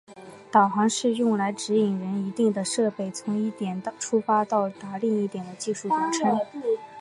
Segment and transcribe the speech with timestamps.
[0.51, 6.39] 导航是用来指引人一定的设备从一点出发到达另一点的技术的总称。